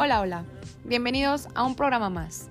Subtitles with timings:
[0.00, 0.44] Hola, hola.
[0.84, 2.46] Bienvenidos a un programa más.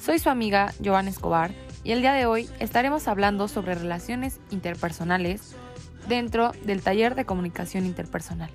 [0.00, 1.52] Soy su amiga Giovanna Escobar
[1.84, 5.54] y el día de hoy estaremos hablando sobre relaciones interpersonales
[6.08, 8.50] dentro del taller de comunicación interpersonal.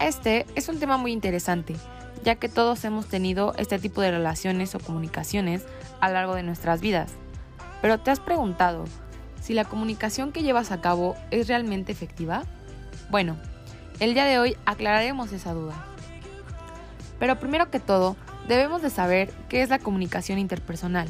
[0.00, 1.74] Este es un tema muy interesante,
[2.22, 5.64] ya que todos hemos tenido este tipo de relaciones o comunicaciones
[6.00, 7.14] a lo largo de nuestras vidas.
[7.82, 8.84] Pero ¿te has preguntado
[9.42, 12.44] si la comunicación que llevas a cabo es realmente efectiva?
[13.10, 13.36] Bueno,
[13.98, 15.95] el día de hoy aclararemos esa duda.
[17.18, 18.16] Pero primero que todo,
[18.48, 21.08] debemos de saber qué es la comunicación interpersonal.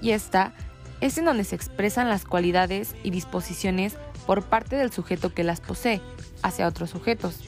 [0.00, 0.52] Y esta
[1.00, 5.60] es en donde se expresan las cualidades y disposiciones por parte del sujeto que las
[5.60, 6.00] posee
[6.42, 7.40] hacia otros sujetos,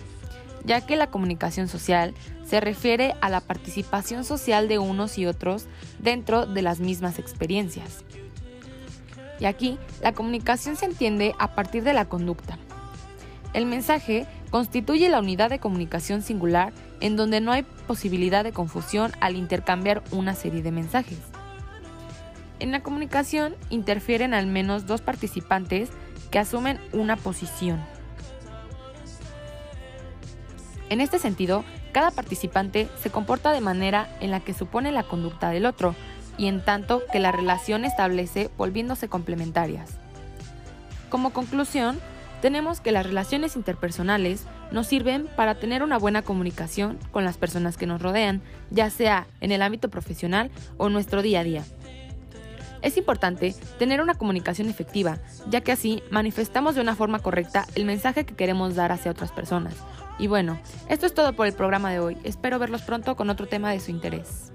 [0.65, 5.67] ya que la comunicación social se refiere a la participación social de unos y otros
[5.99, 8.05] dentro de las mismas experiencias.
[9.41, 12.59] Y aquí la comunicación se entiende a partir de la conducta.
[13.55, 19.13] El mensaje constituye la unidad de comunicación singular en donde no hay posibilidad de confusión
[19.21, 21.19] al intercambiar una serie de mensajes.
[22.61, 25.91] En la comunicación interfieren al menos dos participantes
[26.31, 27.81] que asumen una posición.
[30.89, 35.51] En este sentido, cada participante se comporta de manera en la que supone la conducta
[35.51, 35.95] del otro,
[36.37, 39.91] y en tanto que la relación establece volviéndose complementarias.
[41.11, 41.99] Como conclusión,
[42.41, 47.77] tenemos que las relaciones interpersonales nos sirven para tener una buena comunicación con las personas
[47.77, 51.65] que nos rodean, ya sea en el ámbito profesional o nuestro día a día.
[52.81, 57.85] Es importante tener una comunicación efectiva, ya que así manifestamos de una forma correcta el
[57.85, 59.75] mensaje que queremos dar hacia otras personas.
[60.19, 62.17] Y bueno, esto es todo por el programa de hoy.
[62.25, 64.53] Espero verlos pronto con otro tema de su interés.